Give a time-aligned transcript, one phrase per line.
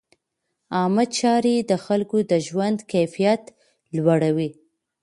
[0.75, 3.43] عامه چارې د خلکو د ژوند کیفیت
[3.95, 4.49] لوړوي.